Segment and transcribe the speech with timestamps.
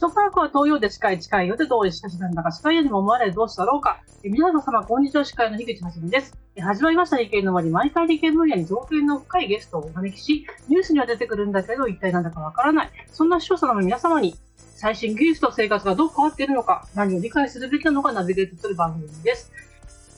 [0.00, 4.00] 首都科学は東洋で近い近いよでどういうしかしなんだか近いようにも思われるどうしたろうか。
[4.24, 6.34] え皆様、こんにちは、司会の樋口はじめです。
[6.56, 12.90] え始まりました理系の森、毎回理系分野に造形の深いゲストをお招きし、ニュースには出てくるんだけど、一体なんだかわからない。
[13.12, 19.52] そんな視聴者の皆様に、最新技術と生活がどう変わっているのか、何を理解するべきなのかナビゲートする番組です。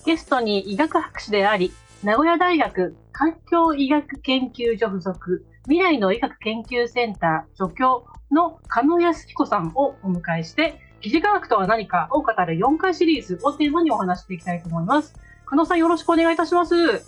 [0.06, 1.72] ゲストに医学博士であり、
[2.04, 15.14] 名古屋大学環境医学研究所附属未来の医学研究センター助教の加野康彦さんをお迎えして、疑似科学とは何かを語る4回シリーズをテーマにお話していきたいと思います。
[15.46, 16.74] 加野さんよろしくお願いいたします。
[16.74, 17.00] よ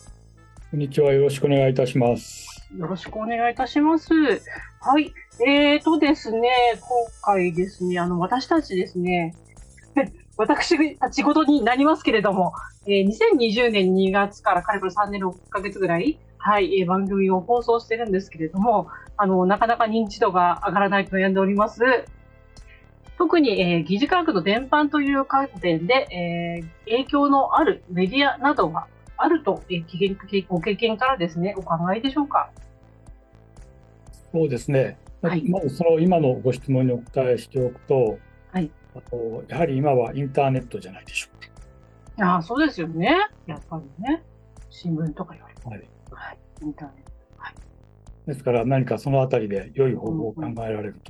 [0.70, 1.12] こんにちは。
[1.12, 2.64] よろしくお願いいたします。
[2.86, 4.12] ろしくお願いいたします。
[4.12, 5.12] はい。
[5.44, 6.48] えーとですね、
[6.80, 6.88] 今
[7.22, 9.34] 回ですね、あの、私たちですね、
[10.36, 12.52] 私たちごとになりますけれども、
[12.86, 21.80] えー2020年2月からかれこれ3年6ヶ月ぐらい、はい、えー番組を放送してるんですけれども、あの、なかなか認知度が上がらないと悩んでおります。
[23.16, 32.50] 特に、えー疑似科学の伝播という観点で、えー影響のあるメディアなどはあると、えーご経験からですね、お考えでしょうか？
[34.32, 34.98] そうですね。
[35.22, 38.18] まはいまずその今のご質問にお答えしておくと、
[38.52, 41.34] はいあとやはり今はインターネットじゃないでしょう
[42.22, 43.16] ああ、そうですよね。
[43.46, 44.22] やっぱりね。
[44.70, 45.70] 新聞とかよりか。
[45.70, 45.84] はい、も。
[46.16, 46.38] はい。
[46.62, 47.14] インターネット。
[48.26, 51.00] ですから何かそのあたりで良い方法を考えられる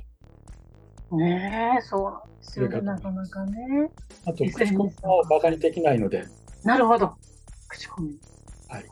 [1.09, 1.15] と。
[1.15, 2.81] ねえ、そうなんですよね。
[2.81, 3.91] なかなかね。
[4.25, 6.25] あと、口コミをバカにできないので、
[6.63, 7.13] なるほど。
[7.69, 8.19] 口コミ。
[8.67, 8.85] はい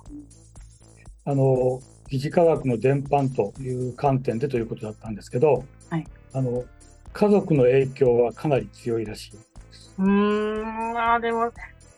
[1.25, 6.65] あの、疑似科学の伝播という観点でということだったんですけど、はいあの、
[7.13, 9.31] 家族の影響はかなり強いらしい。
[9.99, 11.51] うーん、あーでも、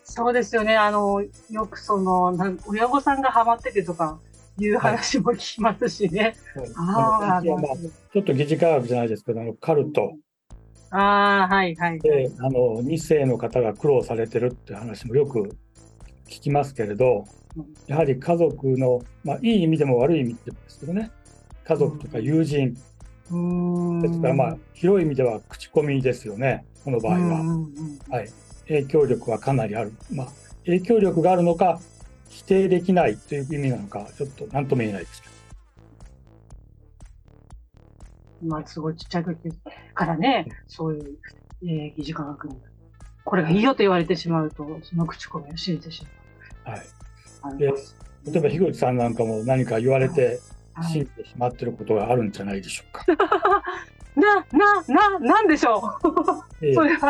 [0.04, 0.76] そうですよね。
[0.76, 2.36] あの、よくその、
[2.66, 4.18] 親御さんがハマっててとか
[4.58, 6.36] いう話も聞きますしね。
[6.76, 7.76] ああ、あの一応まあ
[8.12, 10.12] ちょっと疑似科学じゃないですけど、あのカルト
[10.90, 12.00] ああ、はいはい。
[12.00, 15.56] で、あの2世の方が苦労されてるって話もよく
[16.28, 17.24] 聞きますけれど
[17.56, 21.10] うん、やはり家族の、まあ、いい意味でも悪い意味でもですけどね、
[21.64, 22.76] 家族とか友人。
[23.28, 27.66] ですから、まあ、広い意味では口コミですよね、この場合は。
[28.08, 28.30] はい、
[28.68, 29.92] 影響力はかなりある。
[30.12, 30.28] まあ、
[30.64, 31.80] 影響力があるのか、
[32.28, 35.34] 否定できないという意味なのか、ちょっと何とも言えないですけど。
[38.48, 39.36] まあ、すごいちっちゃい時
[39.94, 41.18] からね、そういう、
[41.62, 42.56] えー、疑似科学に、
[43.24, 46.06] これがいいよと言われてしまうと、その口コミを信じてし
[46.64, 46.82] はい、
[47.42, 47.58] まう。
[47.58, 50.38] で例えば、樋口さんなんかも何か言われてはい
[50.82, 53.04] 信じてしまってることがあるんじゃないでしょうか。
[54.16, 56.06] な、な、な、なんでしょう？
[56.64, 57.08] ええそれは、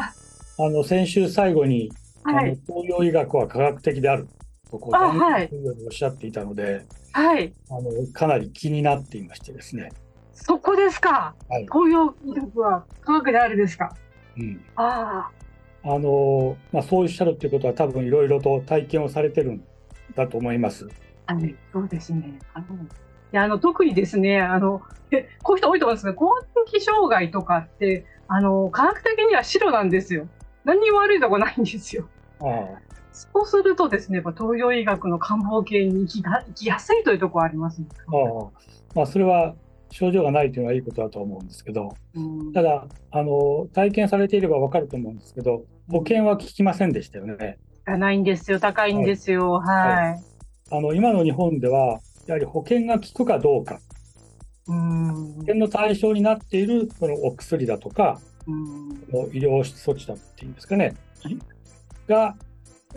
[0.59, 1.91] あの先週最後に、
[2.25, 4.27] はい、あの東洋医学は科学的である
[4.71, 5.49] とこはい
[5.87, 9.93] おっしゃっていたので、はい、あのかなり気になっていましてですね。
[10.33, 11.35] そこですか？
[11.49, 13.95] はい東洋医学は科学であるですか？
[14.37, 15.31] うんあ
[15.85, 19.65] あのまあ、そうおっしゃるということは多分いろいろと体験をされてるん
[20.17, 20.89] だと思います。
[21.27, 22.37] あ、はい、そうですね。
[22.55, 22.67] あの、
[23.37, 24.81] いや、あの、特にですね、あの、
[25.11, 30.27] えこういう人多いと思うんですけど、更年期障害とかって、あの、科学的には白なんですよ。
[30.65, 32.09] 何にも悪いとこないんですよ。
[32.41, 37.87] ああそうするとですね、やっぱ東洋医学の漢方系に行きが行きやすいというところありますね。
[38.07, 38.51] ああ
[38.95, 39.55] まあ、それは
[39.91, 47.59] 症状がないというのはいいことだと思うんですけど、うんただ、あの体験されていれば分かると思うんですけど、保険は効きませんでしたよね。
[47.85, 49.61] がないんですよ、高いんですよ。
[49.61, 50.37] はい。
[50.71, 53.81] あの今の日本では、やはり保険が効くかどうか、
[54.67, 55.35] うん。
[55.35, 58.91] 保険の対象になっているそのお薬だとか、うん
[59.33, 60.95] 医療措置だっていうんですかね、
[62.07, 62.37] が、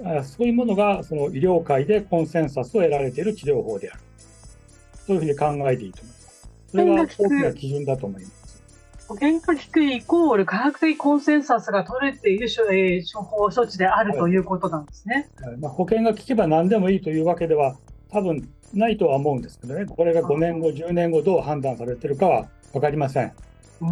[0.04, 4.02] あそういうものがその医療界でコンセンサスを得られている治療法である。
[5.06, 6.50] そういうふうに考えていいと思います。
[6.70, 8.40] それが大きな基準だと思います。
[9.08, 15.30] 保険が低いイコール科学的コンセンサスが取れている処,、えー処方処置であるということなんですね。
[15.42, 17.76] はいまあ、保険が効けば何でもいいというわけでは
[18.12, 23.34] 多分ないとは思うんですけどね、これが5年後、10年後どう判断されているかは分かりません。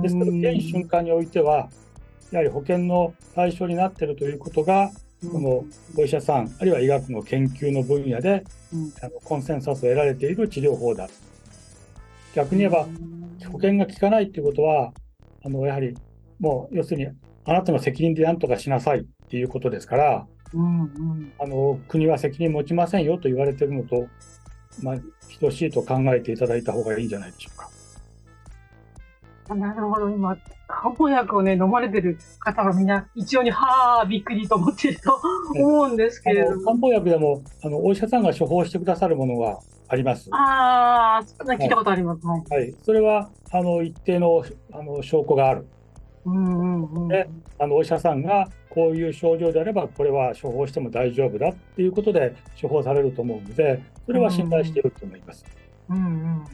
[0.02, 1.70] ですから、現瞬間においては、
[2.32, 4.92] やはり保険の対象になっているということが、
[5.32, 5.66] この
[5.98, 8.44] お医者さん、あるいは医学の研究の分野で
[8.74, 8.94] うん。
[9.02, 11.08] あのコンセンサスを得られている治療法だ。
[12.36, 12.88] 逆に言えば、
[13.52, 14.94] 保険が効かないということは、
[15.44, 15.96] あのやはり
[16.40, 17.08] もう要するに、
[17.46, 21.34] あなたの責任で何とかしなさいっていうことですから、うんうん。
[21.40, 24.08] あの国は責任持ちませんよと言われているのと、
[24.82, 24.96] まあ、
[25.40, 27.70] 等しいと考えていただいた方がいいんじゃないでしょうか。
[29.50, 30.38] あなるほど、今、
[30.68, 35.20] 漢方薬をね、飲まれてる方がみんな一様に、はあ、びっくりと思っていると
[35.56, 36.56] 思うんですけあれども。
[36.58, 40.30] の漢方薬でもあのお医者さんが処方してくださるものがあります。
[40.34, 42.28] ああ、聞いたことあります。
[42.28, 42.42] はい。
[42.50, 45.66] はい、それはあの一定のあの証拠がある。
[46.26, 55.46] うんうんうんであのお医者さんがこういう症状であればこれは処方しても大丈夫だっていうことで処方されると思うのでそれは信頼していると思います。
[55.90, 56.46] うんうん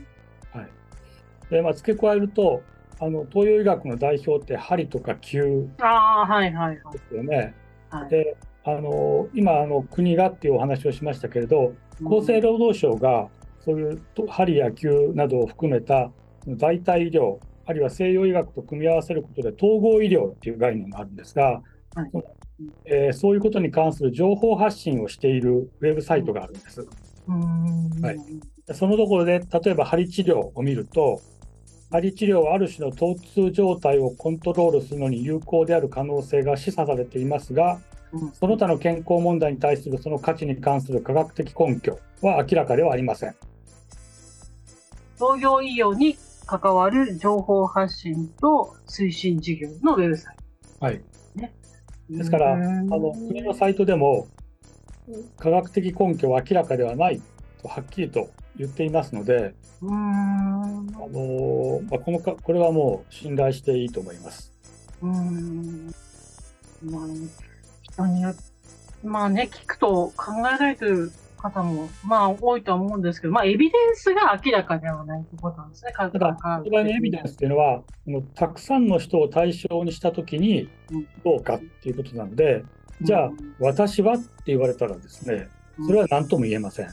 [1.49, 2.63] でまあ、付け加えると
[2.99, 6.93] あの東洋医学の代表って針とか灸ああ、はいはいはい。
[6.93, 7.53] ですよね。
[7.89, 11.73] はいであの今あの国がっていうお話をしましたけれど
[12.05, 13.27] 厚生労働省が
[13.59, 16.11] そういうと針や灸などを含めた
[16.47, 21.61] 代替医療あるいは西洋医学と組み合わせることで統合医療っていう概念があるんですが、
[21.93, 22.11] はい
[22.85, 26.81] えーそういうことに関する情報発信をしているウェブサイトがあるんです。
[26.81, 26.87] うん
[27.27, 28.73] はい。
[28.73, 31.21] そのところで例えば針治療を見ると
[31.91, 37.79] 針治療はある種の疼痛状態をコントロールするのに有効である可能性が示唆されていますが
[38.11, 38.31] うん。
[38.31, 43.35] その他の健康問題に対するその価値に関する科学的根拠は明らかではありません。
[45.17, 50.35] 創業医療に関わる情報発信と推進事業のウェブサイ
[50.79, 51.01] はい、
[51.37, 52.17] ト。
[52.17, 54.27] ですからあの国のサイトでも
[55.37, 57.21] 科学的根拠は明らかではない
[57.61, 64.51] とはっきりと言っていますので、あのまあ、このかこれはもう信頼していいと思います。
[65.01, 65.93] うーん
[66.85, 67.07] まあ、
[67.81, 68.41] 人によって、
[69.03, 75.91] まあね、聞くと考えられてる方も、まあ多いとは思うんですけど、まあエビデンスが明らかではないということなんですね。
[75.95, 77.83] たただ、それのエビデンスというのは、
[78.35, 82.63] たくさんの人を対象にしたときにうんどうかっていうことなので、
[83.03, 85.49] じゃあ、私はって言われたらですね、
[85.85, 86.87] それは何とも言えません。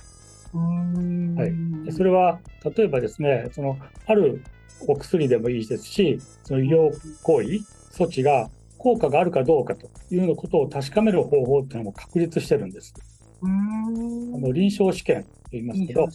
[0.54, 1.84] うん、はい。
[1.84, 2.40] でそれは
[2.76, 4.42] 例えばですね、そのある
[4.86, 6.90] お薬でもいいですし、その医療
[7.22, 7.48] 行為、
[7.92, 12.94] 措置が効果があるかどうかというようなことを確かめる方法っていうのも確立してるんです。
[13.42, 16.08] あの臨床試験と言いますけど、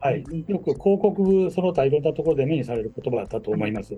[0.00, 3.94] はい、よく広告その他いろんなところで目にされる言葉だと思います。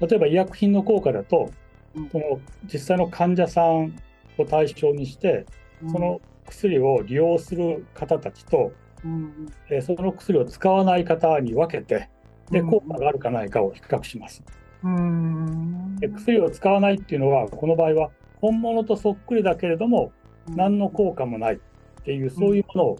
[0.00, 1.50] 例えば医薬品の効果だと
[1.94, 2.40] うん、その
[2.72, 3.94] 実際の患者さん
[4.38, 5.46] を対象にして、
[5.90, 8.72] その薬を利用する方たちと、
[9.04, 12.08] うんえーその薬を使わない方に分けて、
[12.50, 14.42] でうん効果があるかないかを比較します。
[14.84, 20.12] うんで薬を使わないっていうのは、この場合は本物とそっくりだけれども、
[20.48, 21.58] 何の効果もないっ
[22.04, 22.98] ていう、そういうものを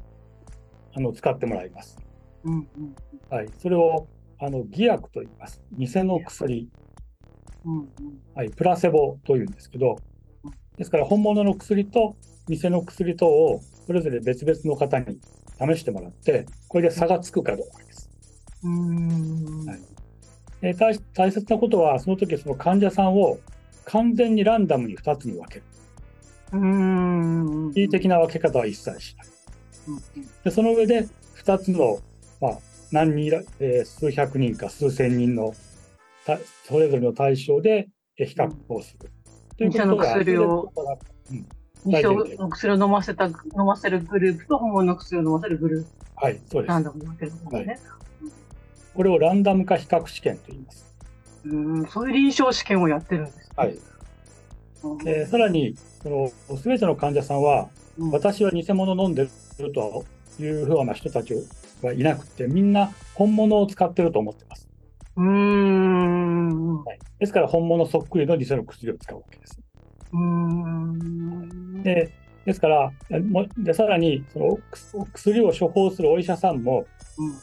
[0.95, 1.99] あの使ってもらいます。
[2.45, 2.95] うんうん。
[3.31, 4.07] はい、それを
[4.39, 5.63] あの偽薬と言います。
[5.73, 6.69] 偽の薬、
[8.35, 9.97] はい、プラセボというんですけど、
[10.77, 12.17] ですから本物の薬と
[12.49, 15.19] 偽の薬とをそれぞれ別々の方に
[15.59, 18.11] 試してもらって、これで差がつくかどうかです。
[18.65, 19.81] うんはい
[20.61, 23.39] で大大切なことは、その時その患者さんを
[23.85, 25.63] 完全にランダムに2つに分ける。
[26.53, 29.27] うん一時的な分け方は一切しない。
[30.45, 31.09] でその上で
[31.45, 31.99] 2つの、
[32.41, 32.59] まあ、
[32.93, 35.55] 何人えー数百人か数千人の
[36.25, 36.39] た
[36.69, 39.09] それぞれの対象でえー比較をする。
[39.09, 39.22] うこと
[39.71, 41.47] 偽の薬をそれで
[41.85, 43.35] 二種の薬を飲ませた飲
[43.67, 46.71] ませるグループと本物の薬を飲ませるグループはい、そうです。
[46.71, 47.81] ランダムに分けるんですね。
[48.95, 50.95] これをランダム化比較試験と言います。
[51.45, 53.45] うん、そういう臨床試験をやってるんです、ね。
[53.57, 53.71] はい。
[54.85, 57.69] うんでさらに、その全ての患者さんは、
[57.99, 59.29] うん私は偽物飲んで
[59.59, 60.05] ると
[60.41, 61.35] いうふうな人たち
[61.83, 64.69] はいなくて、みんな本物を使ってると思ってます。
[65.17, 69.61] はい、ですから、本物そっくりの偽の薬を使うわけです。
[70.13, 71.83] ーん。
[71.83, 72.13] で
[72.45, 76.87] ですから、えもでさらにそのく薬を処方するお医者さんも、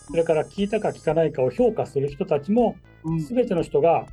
[0.07, 4.05] それから効いたか効かないかを評価する人たちも、うんすべての人が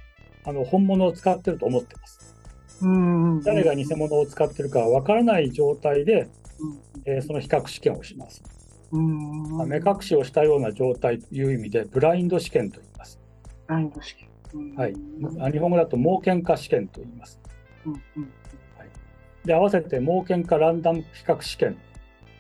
[0.44, 2.36] あの本物を使ってると思ってます。
[2.82, 3.42] うん。
[3.42, 8.44] 誰が偽物を使ってるかは分からない状態で、うんえーその比較試験をします。
[8.92, 9.56] うん。
[9.56, 13.18] まあ目隠しをしたような状態という意味で、ブラインド試験と言います。
[14.00, 14.28] 試験。
[14.54, 14.94] うんはい、
[15.40, 17.40] あ日本語だと盲検化試験と言います。
[17.85, 18.02] うん
[19.46, 21.78] で、合わせて盲検化ランダム比較試験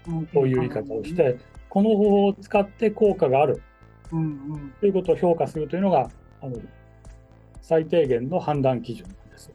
[0.08, 0.26] うん。
[0.26, 1.14] という言い方をし。
[1.14, 3.62] て、この方法を使って効果がある
[4.12, 4.24] うんう
[4.56, 4.74] ん。
[4.80, 6.10] ということを評価するというのが、
[6.42, 6.56] あの
[7.62, 9.52] 最低限の判断基準です。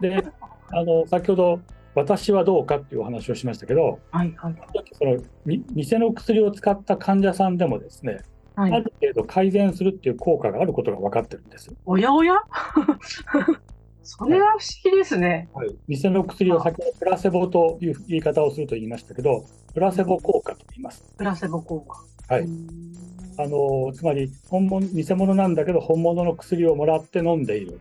[0.00, 0.24] で、
[0.70, 1.60] あの先ほど、
[1.94, 4.54] 私はどうかっていうお話をしましたけど、はいはい。
[4.92, 8.20] そのに偽の薬を使った患者さんでもですね、
[8.54, 8.72] はい。
[8.72, 11.74] ある程度改善するっていう効果があることが分かってるんです。
[11.84, 12.34] おやおや？
[14.02, 15.48] それは不思議ですね。
[15.54, 19.44] はい、偽の薬を先ほどプラセボという言い方をすると言いましたけど、
[19.74, 21.04] プラセボ効果と言います。
[21.16, 22.34] プラセボ効果。
[22.34, 27.80] はいうんあのつまり本物、偽物なんだけど、本物の薬をもらって飲んでいる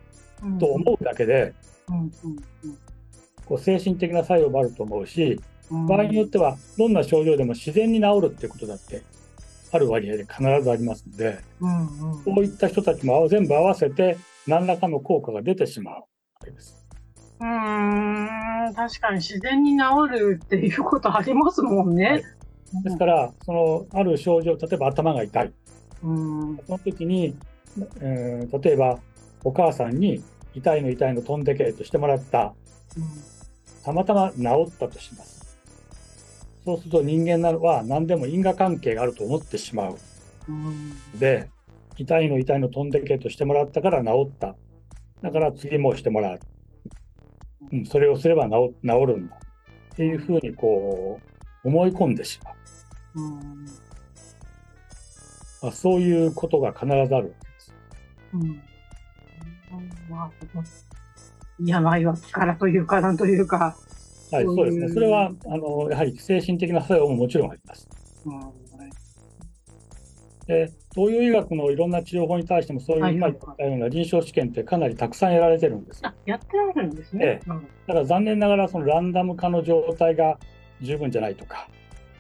[0.58, 1.54] と思うだけで、
[1.90, 2.12] うんうん
[3.50, 5.42] こう精神的な作用もあると思うし、
[5.72, 5.88] うん。
[5.88, 9.02] 場合によっては、どんな症状でも自然に治るっていうことだって
[9.72, 12.24] ある割合で必ずありますので、うんうん。
[12.24, 15.96] そういった人たちも全部合わせて何らかの効果が出てしまう。
[15.96, 16.02] わ
[16.46, 16.86] けです。
[17.40, 22.06] うーん、確かに自然に治るっていうことありますもんね。
[22.06, 22.84] はい。
[22.84, 25.54] ですから、そのある症状、例えば頭が痛い、
[26.04, 27.36] うん、その時に、
[28.02, 29.00] えー例えば
[29.44, 30.22] お母さんに
[30.54, 32.54] 痛いの痛いの飛んでけとしてもらった、
[33.84, 35.58] たまたま治ったとします。
[36.66, 39.98] そうすると人間は何でも因果関係があると思ってしまう。
[41.16, 41.50] で、
[41.98, 44.56] 痛いの痛いの飛んでけとしてもらったから治った。
[45.22, 46.40] だから次もしてもらう。
[47.72, 49.36] うん、それをすれば治治るんだ。
[49.94, 51.20] っていうふうにこ
[51.64, 52.56] う思い込んでしまう。
[53.16, 53.66] うん、
[55.62, 57.74] まあ、そういうことが必ずあるわけです。
[58.34, 58.62] うん。
[60.10, 60.32] まあ、
[61.64, 63.76] 病は気からというか、なんというか。
[64.32, 64.90] はい、そうですね。
[64.90, 67.88] それは、あの、やはり精神的な作用ももちろんあります。
[68.26, 68.40] うん、
[70.50, 76.02] で、東洋医学のいろんな治療法に対しても、そういうはい今言ったような臨床試験ってかなりたくさんやられてるんです。
[76.02, 77.40] だあ、やってあるんですね。
[77.86, 80.40] から残念ながら、そのランダム化の状態が
[80.82, 81.68] 十分じゃないとか、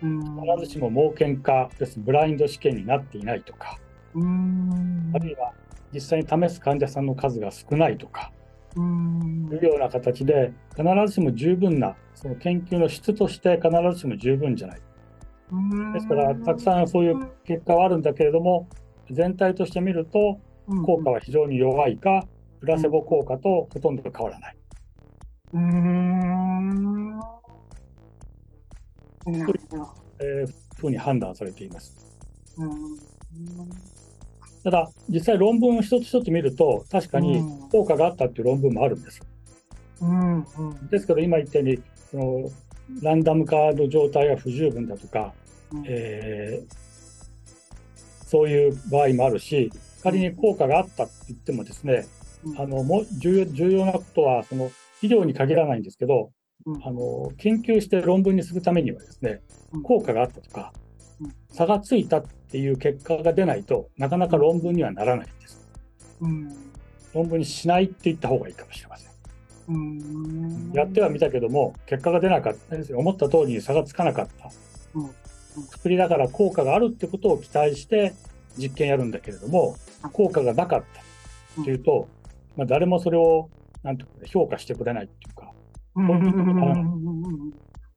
[0.04, 0.20] うん。
[0.20, 3.80] 必ずしも盲検化です、ブラインド試験になっていないとか、
[4.14, 5.12] うん。
[5.16, 5.52] あるいは
[5.92, 8.39] 実際に試す患者さんの数が少ないとか、うん。
[8.76, 14.82] いうような形で、必ずしも十分な、その研究の質として必ずしも十分じゃない。
[15.94, 18.68] ですから、たくさんそういう結果はあるんだけれども、
[19.10, 20.40] 全体として見ると、
[20.86, 22.28] 効果は非常に弱いか、
[22.60, 24.56] プラセボ効果とほとんど変わらない。
[25.54, 27.18] うん。
[27.20, 27.26] な
[29.26, 29.90] るほど。
[30.20, 31.94] えーふうに判断されています。
[32.58, 32.70] うん。
[34.64, 39.22] ただ、実際論文を一つ一つ見ると、確かにうん効果があったっていう論文もあるんです。
[40.02, 40.38] うん。
[40.40, 40.88] うん。
[40.90, 41.80] ですけど、今言ったように、
[42.12, 42.50] その
[43.02, 45.34] ランダム化の状態が不十分だとか、
[45.86, 46.90] えー
[48.30, 49.72] そういう場合もあるし、
[50.04, 52.06] 仮に効果があったって言ってもですね、
[52.58, 56.30] あのもう重要重要なことは、その医療に限らないんですけど、
[56.66, 60.74] うんあの研究して論文にするためにはですねうん、効果があったとか
[61.22, 65.70] うん、差がついたっっていう結果が出ないとなかなか論文にはならないんです。
[66.20, 66.50] うん。
[67.14, 69.12] 論文にしないって言った方がいいかもしれません。
[69.70, 70.72] うん。
[70.74, 74.52] やってはみたけども、結果が出なかった思った通りに差がつかなかった
[74.96, 75.04] う
[75.62, 75.64] ん。
[75.68, 78.14] 作りだから効果があるってことを期待して
[78.58, 79.76] 実験やるんだけれども、
[80.12, 80.84] 効果がなかっ
[81.56, 82.08] たっていうと、
[82.58, 83.52] まあ、誰もそれを
[83.84, 85.52] なんていうか評価してくれないっていうか、
[85.98, 87.54] うん。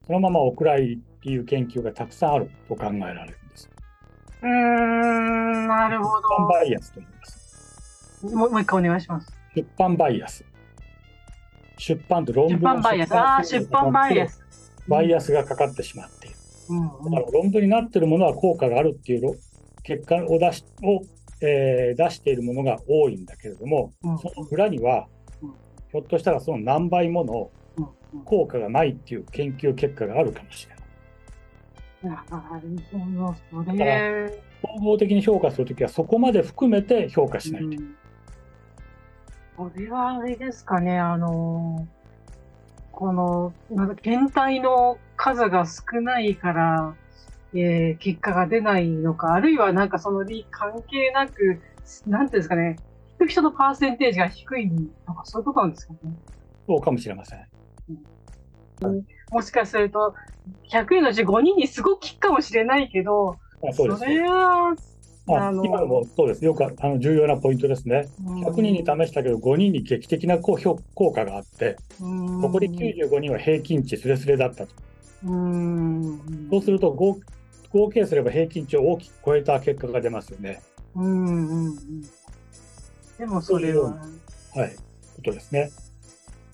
[0.06, 3.38] そのままお蔵入りっていう研究がたくさんあると考えられる。
[4.42, 5.68] うん。
[5.68, 8.22] なるほ出版バイアスと言います。
[8.22, 8.36] ど。
[8.36, 9.32] もうもう一回お願いします。
[9.54, 10.44] 出版バイアス。
[11.78, 13.12] 出版と論出文を版バイアス。
[13.14, 14.44] ああ、出版バイアス。
[14.50, 14.82] ス。
[14.88, 16.36] バイアスがかかってしまっている。
[16.70, 16.88] うん。
[17.12, 19.38] だから論文になっているものは効果があるっていう
[19.82, 21.02] 結果を出しを、
[21.40, 25.06] えー出しているものが多いんだけれども、うんその裏には、
[25.42, 25.52] うん
[25.90, 28.24] ひょっとしたらその何倍ものうん。
[28.24, 30.81] 効果がないっていう研究結果があるかもしれない。
[32.02, 32.16] なる
[32.92, 33.34] ほど。
[33.50, 34.42] そだかられ。
[34.62, 37.68] 総合的に評価するときはそこまで含めて評価しないと。
[37.68, 37.96] うん
[39.56, 41.86] これはあれですかね、あの、
[42.90, 46.96] この、なんか検体の数が少ないから、
[47.54, 51.60] えー結果が出ないのか、あるいはなんかその理関係なく、
[52.06, 52.76] なんていうんですかね、
[53.18, 54.70] 聞く人のパーセンテージが低い
[55.06, 55.98] とか、そういうことなんですかね。
[56.66, 57.46] そうかもしれません。
[59.32, 60.14] もしかすると、
[60.68, 64.74] 100人のうち5人にすごく効くかもしれないけど、まあ、そうですれは、
[65.26, 66.44] まああの今のもそうです。
[66.44, 68.08] よくあの重要なポイントですね。
[68.44, 74.74] 100人に試したけど5人に劇的な効評効果があって、残り95人は平均値すれすれだったと。
[75.24, 76.48] うん。
[76.50, 77.18] そうすると合
[77.70, 80.60] 合計すれば平均値を大きく超えた結果が出ますよね。
[80.94, 81.76] うんうんうん。
[83.16, 83.96] でもそれは、
[84.54, 84.76] はい。
[85.16, 85.70] ことですね。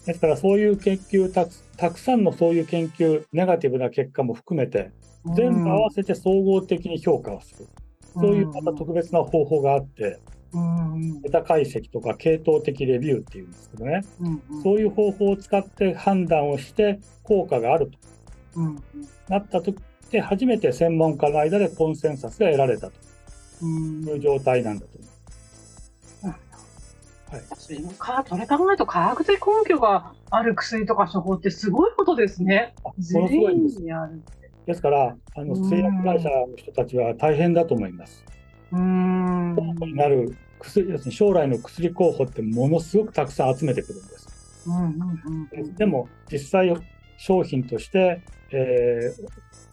[0.07, 4.91] ですからそういう研究たく、たくさんのそういう研究、ネガティブな結果も含めて、
[5.37, 7.67] 全部合わせて総合的に評価をする。
[8.15, 10.19] そういうまた特別な方法があって、
[10.55, 17.99] うんメタ解析とか系統的レビューっていうんですけどね、うんそういう方法を使って判断をして効果があると。
[18.57, 18.83] うん
[19.29, 19.79] なったとき
[20.11, 22.93] で初めて専門家の間でコンセンサスが得られたと。
[23.61, 24.09] うん。
[24.09, 24.97] いう状態なんだと。
[24.97, 25.08] 思います。
[27.57, 32.75] それもかそれ考えると科学的根拠がある薬とか処方ってすごいことですね。
[33.01, 33.83] すごいんです。
[34.67, 38.25] ですから、あのうん製薬会社の人たちは大変だと思います。
[38.73, 39.57] うーん。
[39.81, 44.65] になる薬要するに将来の薬候補ってものすごくたくさん集めてくるんです。
[44.67, 46.75] うんうんうんでも実際
[47.17, 49.29] 商品として、えー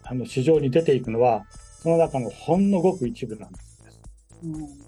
[0.07, 1.45] あの市場に出ていくのは
[1.81, 3.81] その中のほんのごく一部なんです。
[4.43, 4.84] うん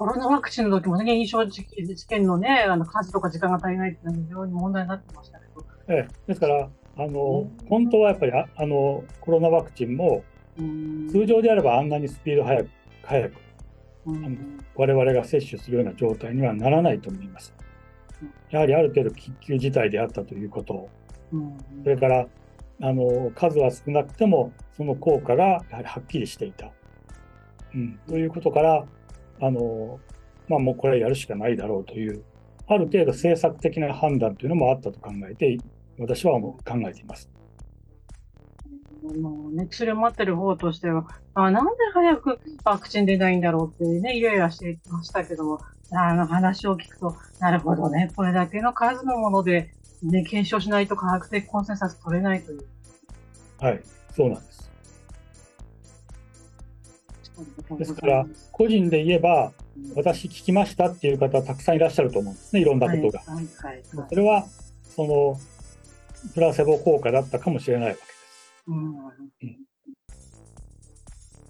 [0.00, 5.62] コロナワクチンの時もね、臨床試験のね、あの数とか時間が足りないっていうのは非常に問題になってましたけど。
[5.88, 10.24] ええ、ですから、あの、本当はやっぱりああのコロナワクチンも、
[10.56, 12.70] 通常であればあんなにスピード速く、
[13.04, 13.34] 速く、
[14.74, 17.52] 我々が接種するような状態にはならないと思います。
[18.48, 20.88] やはりある程度緊急事態であったということ、
[21.82, 22.26] それから
[22.80, 26.70] あの数は少なくてもその効果がやはりはっきりしていた、
[27.74, 28.86] うん、ということから
[29.40, 29.98] あの、
[30.48, 32.22] まあ、もうこれはやるしかないだろうという、
[32.66, 35.58] ある程度政策的な判断というのもあったと考えて、
[35.98, 37.30] 私は考えています。
[39.02, 45.60] もうね、薬を待ってる方としては、あなんで早くワクチン出ないんだろうってね、イライラしてましたけども、
[45.92, 52.66] あの話を聞くと、なるほどね、これだけの数のもので、ね、検証しないと科学的コンセンサス取れないという。
[53.58, 53.82] はい、
[54.14, 54.69] そうなんです。
[57.78, 59.52] ですから、個人で言えば、
[59.94, 63.22] 私聞きましたっていう方たくさんいらっしゃると思うんですね、いろんなことが。
[64.08, 64.46] それは、
[64.94, 65.38] その、
[66.34, 68.10] プラセボ効果だったかもしれないわけです。
[68.68, 68.94] うん、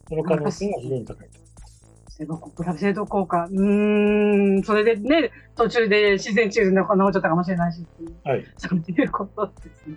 [0.09, 2.55] その可能性は非常に高いと思います。
[2.57, 7.85] プラセボ効果、うん、それでね、途中で自然治癒でこんなっちゃったかもしれないし、
[8.25, 9.97] はい、そういうことですね。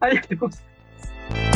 [0.00, 0.60] ありがとうござい
[1.40, 1.55] ます。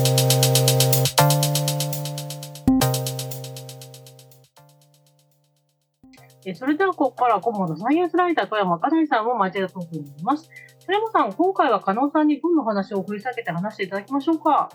[6.51, 10.49] えそれではここから顧問のサイエンスライター富山かなりさんを交えたトークになります。
[10.85, 14.69] 富山さん、今回は加納さんにどんな話を掘り下げて話していただきましょうか。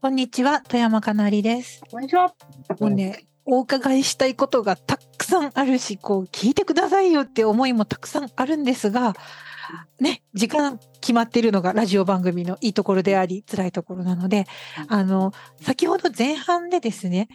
[0.00, 1.82] こんにちは、富山かなりです。
[1.90, 2.34] こんにちは。
[2.80, 9.14] もうね、お伺いしたいことがたくさんあるし、こう聞いてくださいよって思いもたくさんあるんですが、
[10.00, 14.46] ね、時間決まっているのがラジオ番組のいいところであり辛いところなので、
[14.88, 17.28] あの先ほど前半でですね、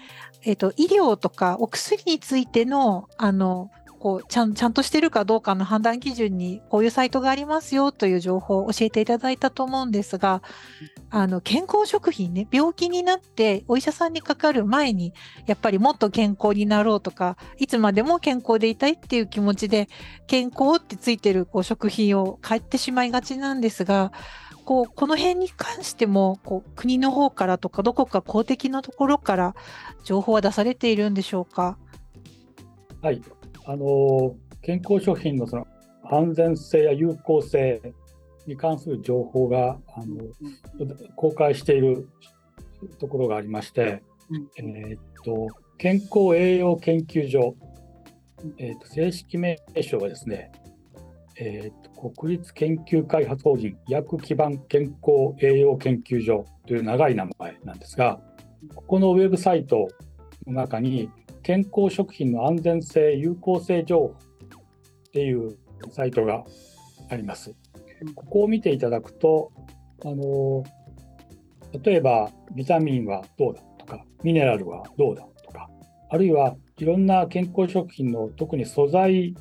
[0.44, 10.44] えーと、医療とかお薬についてのあのこうちゃんちゃんとしてるかどうかの判断基準にこういうサイトがありますよという情報を教えていただいたと思うんですが
[11.10, 15.14] あの健康食品ね病気になってお医者さんにかかる前に
[15.46, 19.90] やっぱりもっと健康になろうとかいつまでも健康でいたいっていう気持ちで
[20.28, 24.12] 健康ってついてるこう食品を買ってしまいがちなんですが
[24.64, 29.56] こうこの辺に関してもこう国の方からとかどこか公的なところから
[30.04, 31.78] 情報は出されているんでしょうか？
[33.02, 33.22] はい
[33.70, 35.68] あの健康食品のその
[36.10, 37.82] 安全性や有効性
[38.46, 40.24] に関する情報があの
[41.18, 42.08] 公開している
[42.98, 44.02] ところがありまして、
[44.58, 47.56] えー、っと健康栄養研究所、
[48.58, 50.50] えー、っと正式名称はですね、
[51.36, 58.22] えー、っと国立研究開発法人医薬基盤健康栄養研究所という長い名前なんですが
[58.76, 59.90] ここのウェブサイト
[60.46, 61.10] の中に
[61.48, 65.58] 健康食品の安全性、有効性情報っていう
[65.92, 66.44] サイトが
[67.10, 67.56] あります。
[68.16, 69.54] ここを見ていただくと、
[70.04, 70.66] あの
[71.82, 75.70] 例えばビタミンはどうだとか、ミネラルはどうだとか、
[76.10, 79.34] あるいはいろんな健康食品の特に素材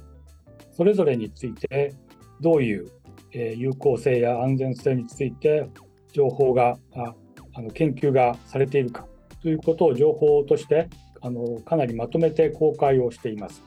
[0.77, 1.93] それぞれについて
[2.41, 2.87] どういう、
[3.33, 5.69] え有効性や安全性について
[6.13, 9.17] 情報があの研究がされているかと
[9.47, 10.89] ということを情報として
[11.27, 13.63] あのかなりまとめて公開をしています。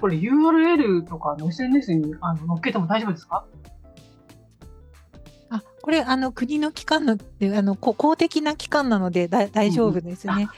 [0.00, 3.44] これ URL とかの SNS にあの載っけても大丈夫ですか？
[5.50, 10.48] あこれあの国の機関のあのこ公的な機関なのでだ大丈夫ですね。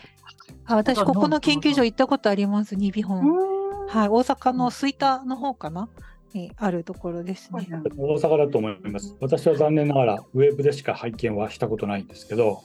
[0.67, 3.87] あ私ここの研究所行ったことありますニビホン。
[3.89, 5.89] はい大阪の吹田の方かな？
[6.33, 7.67] にあるところですね。
[7.97, 9.17] 大阪だと思います。
[9.21, 12.63] 私は残念ながらウェブでしか拝見はしたことないんですけど、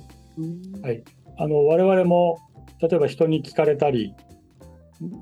[0.84, 1.04] はい、
[1.38, 2.40] あの我々も
[2.82, 4.14] 例えば人に聞かれたり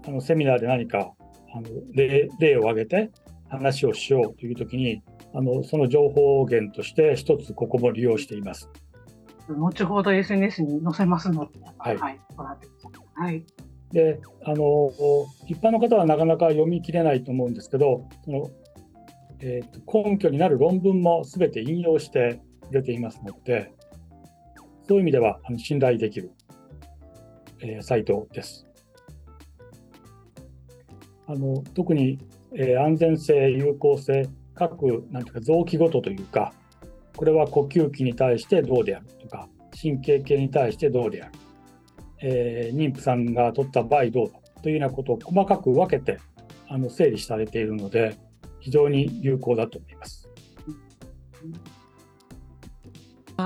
[0.07, 1.13] あのセミナーで何か
[1.53, 3.11] あの例例を挙げて
[3.49, 8.69] 話をしようというときにあのその情報源として一つここも利用しています。
[9.49, 12.19] 後ほど SNS に載せますので、はい、はい、
[13.15, 13.45] はい。
[13.91, 14.91] であの
[15.47, 18.49] 一般の方はなかなか読み切れないと思うんですけどその、
[19.39, 23.71] えーと、根拠になる論文もすべて引用して出ていますので
[24.87, 26.31] そういう意味では信頼できる、
[27.61, 28.67] え、サイトです。
[31.25, 32.19] あの特に、
[32.55, 36.53] え、安全性、有効性、各なんていうか臓器ごとというか、
[37.15, 39.47] これは呼吸器に対してどうであるとか、
[39.81, 41.31] 神経系に対してどうである、
[42.21, 46.19] えー、妊婦さんが取った場合どうだというようなことを細かく分けて
[46.67, 48.17] あの整理されているので、
[48.59, 50.29] 非常に有効だと思います。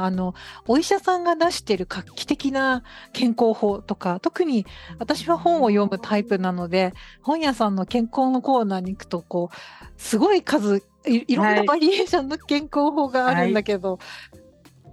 [0.06, 0.36] あの
[0.68, 2.84] お医者さんが出している画期的な
[3.14, 4.66] 健康法とか特に
[5.00, 9.56] 私は本を読むタイプなので本屋さんの健康のコーナーに行くとこう
[9.98, 14.00] すごい数いいろんなバリエーションの健康法があるんだけど、は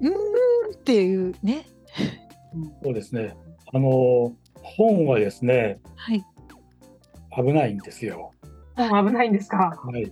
[0.01, 0.15] い、うーん
[0.75, 1.67] っていうね。
[2.83, 3.37] そうですね
[3.73, 6.25] あの本はですね、はい、
[7.37, 8.31] 危ないんですよ。
[8.77, 9.81] 本危ないんですか？
[9.85, 10.11] はい、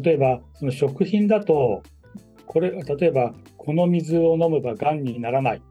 [0.00, 1.82] 例えばその食品だと
[2.46, 5.62] これ例えばこの水を飲めばがんにならない、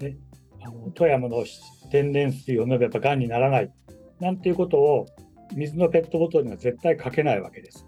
[0.00, 0.16] ね、
[0.62, 1.44] あの富山の
[1.90, 3.72] 天然水を飲めばがんにならない
[4.20, 5.06] なんていうことを
[5.54, 7.86] 水のペットボトルには絶対書けないわけです。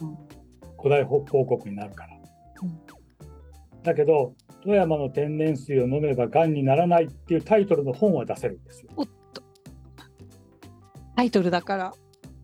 [0.00, 0.16] うん、
[0.76, 2.16] 古代報告になるから。
[2.62, 8.90] うん、だけど富山の天然水を飲めばがんにならないっていうタイトルの本は出せるんですよ。
[8.96, 9.42] おっと
[11.14, 11.94] タイトルだから。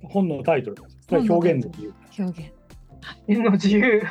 [0.05, 0.99] 本のタイトルです。
[1.09, 1.95] それは表現の自由。
[2.19, 3.41] 表現。
[3.41, 4.03] の自由。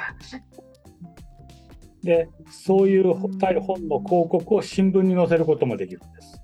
[2.03, 3.31] でそういう本
[3.87, 6.41] の広告を新聞に載せることもできるんです。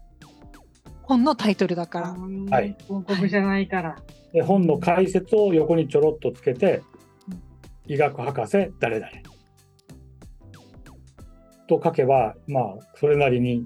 [1.04, 2.10] 本のタイトルだから。
[2.10, 2.76] はい。
[2.86, 3.96] 広告じゃないから。
[4.34, 6.82] で本の解説を横にちょろっとつけて、
[7.88, 9.12] 医学博士誰々
[11.68, 13.66] と書けば、まあ、それなりに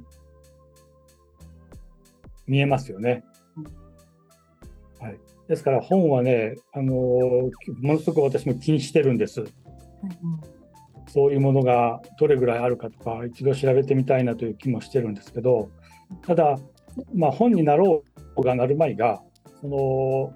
[2.47, 3.23] 見えますよね。
[4.99, 7.51] はい、ですから本はね、あのも
[7.81, 9.43] のすごく私も気にしてるんです。
[11.13, 15.69] そういうものがどれぐらいあるかとか、一度調べてみたいなという気もしてるんですけど、
[16.25, 16.57] ただ、
[17.13, 18.03] まあ、本になろ
[18.37, 19.21] うがなるまいが、
[19.59, 20.33] その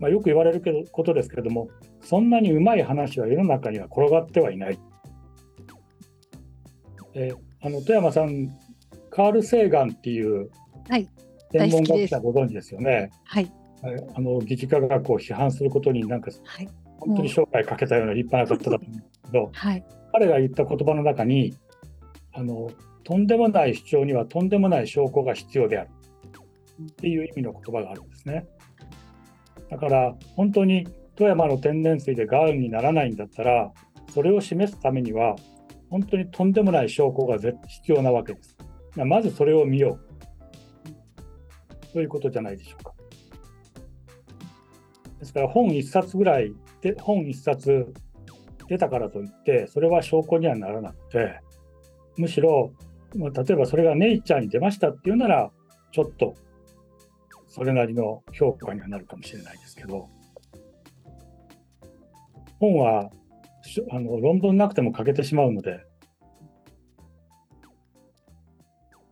[0.00, 1.68] まあ、よく言われるけどことですけれども、
[2.02, 4.78] そんなにうまい話は世の中には転がってはいない。
[7.14, 8.48] えー、あの富山さん、
[9.10, 10.50] カール・セーガンっていう
[11.52, 13.10] 専門学者ご存知ですよね。
[13.24, 13.52] はい、
[14.14, 21.56] あの疑似科学を批判することになんか、はい、本当に生涯かけたような立派な方だと思うんですけど、はい、彼が言った言葉の中に
[22.34, 22.70] あの、
[23.02, 25.90] とんでもない主張にはとんでもない証拠が必要である
[26.82, 28.46] っていう意味の言葉があるんですね。
[29.68, 33.72] だから本当に富山の天然水でがんにならないんだったら
[34.12, 35.34] それを示すためには
[35.90, 38.56] 本当にとんでもない証拠が必要なわけです。
[38.96, 39.98] まずそれを見よ
[41.82, 42.94] うということじゃないでしょうか。
[45.18, 47.92] ですから本1冊ぐらいで本1冊
[48.68, 51.40] 出たからといってそれは証拠にはならなくて
[52.16, 52.72] むしろ
[53.14, 55.50] 例えばそれがネイチャーに出ましたっていうなら
[55.92, 56.34] ちょっと
[57.54, 60.08] それなりの評価にはなるかもしれないですけど、
[62.58, 63.12] 本は
[63.92, 65.86] あの論文なくても書けてしまうので、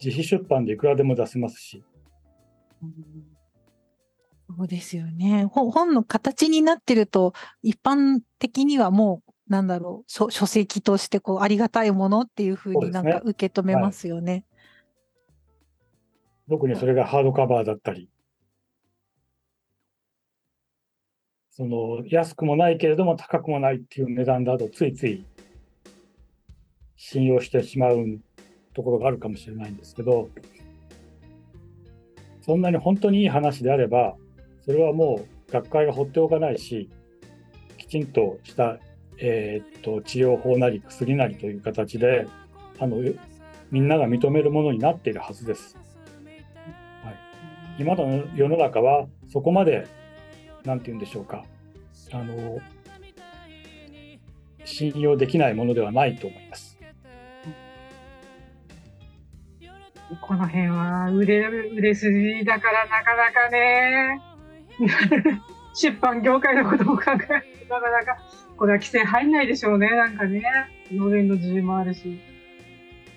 [0.03, 1.85] 自費出版でいくらでも出せますし。
[4.57, 5.45] そうですよね。
[5.45, 14.45] 本の形になってると、一般的にはもう、なんだろう、書書籍としてこうありがたいものっていうふうになんか受け止めますよね。
[16.49, 18.09] 特にそれがハードカバーだったり、
[21.55, 25.25] その安くもないけれども高くもないっていう値段だとついつい
[26.97, 28.21] 信用してしまう
[28.73, 30.31] ところがあるかもしれないんですけど
[32.41, 34.17] そんなに本当にいい話であれば
[34.65, 36.89] それはもう学会が放っておかないし
[37.77, 38.79] きちんとした、
[39.19, 42.27] えー、っと治療法なり薬なりという形で
[42.79, 42.99] あの
[43.71, 45.77] みんなが認めるものになっているはずです。
[47.05, 47.17] はい、
[47.79, 49.87] 今の世の中はそこまで
[50.65, 51.45] なんて言うんでしょうか
[52.13, 52.61] あの
[54.65, 56.73] 信用できないものではないと思います。
[60.21, 64.21] この辺は売れ、売れ筋だからなかなかね、
[65.75, 67.19] 出版業界のことも考える
[67.67, 68.19] となかなか、
[68.63, 70.41] これは規制入んないでしょうね、なんかね。
[70.93, 72.21] 表現の自由もあるし。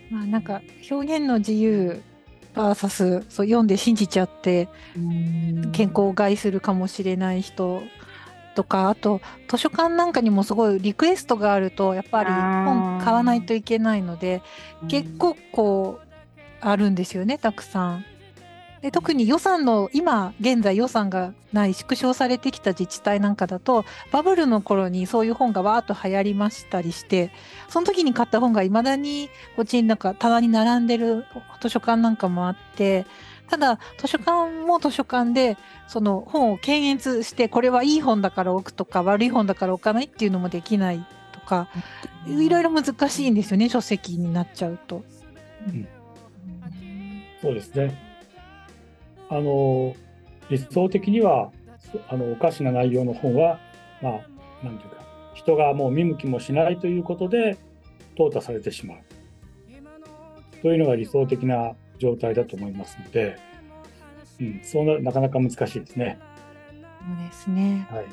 [0.09, 2.01] まあなんか表現の自由
[2.55, 4.67] VS そう読んで信じちゃって
[5.71, 7.83] 健康を害するかもしれない人
[8.55, 14.41] とかあと図書館なんかにもすごいリクエストがあるとやっぱり本買わないといけないので
[14.87, 16.07] 結構こう
[16.59, 18.05] あるんですよねたくさん。
[18.85, 27.31] で特に予算の今現在予算がない縮小されてきた自治体なんかだとバブルの頃にそういう本がわーっと流行りましたりして
[27.67, 31.25] その時に買った本がいまだにこっちになんか棚に並んでる
[31.61, 33.07] 図書館なんかもあって
[33.49, 41.69] ただ図書館も図書館でその本を検閲してこれはいい本だから置くとか悪い本だから置かないっていうのもできないとか
[42.27, 45.03] いろいろ難しいんですよね書籍になっちゃうと。
[45.67, 45.87] うん、
[47.41, 48.04] そうですね
[49.29, 49.95] あの
[50.49, 51.51] 理想的には
[52.09, 53.59] あのおかしな内容の本は
[54.01, 54.97] まあなんていうか
[55.33, 57.57] 人がもう見向きもしないということで
[58.17, 58.97] 淘汰されてしまう
[60.61, 63.37] というのが理想的な状態だと思いますので、
[64.39, 66.17] うん、そうななかなか難しいですね。
[66.71, 67.87] そうですね。
[67.89, 68.05] はい。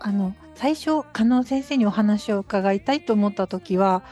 [0.00, 4.02] あの最初加納先生にお話を伺いたいと思った時は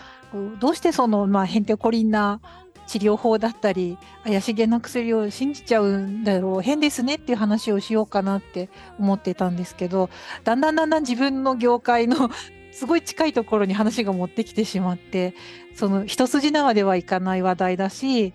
[0.59, 2.41] どうしてその、まあ、ヘンテコリンな
[2.87, 8.69] 治療法だったり怪しげな薬を信じちゃうんだろう変ですねっていう話をしようかなって
[8.99, 10.11] 思ってたんですけど
[10.45, 12.31] だんだんだんだん自分の業界の
[12.73, 15.35] すごい近いところに話が持ってきてしまって
[15.77, 18.35] その一筋縄ではいかない話題だし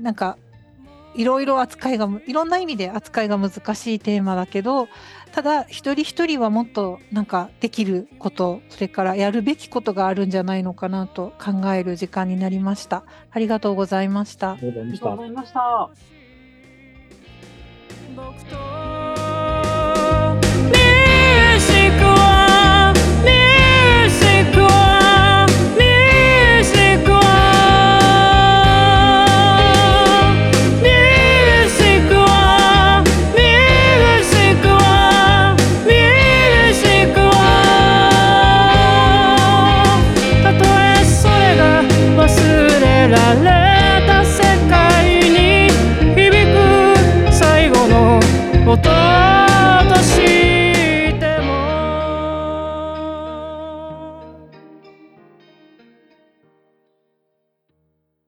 [0.00, 0.36] なんか
[1.18, 4.88] いろいろ扱いがいろんな意味で扱いが難しいテーマだけど
[5.32, 13.04] ただ一人一人はもっとなんかできることそれからやるべきことがあるんじゃないのかなと考える時間になりました。
[13.30, 14.52] ありがとうございました。
[14.52, 14.90] ありがとうご
[15.22, 15.90] ざいました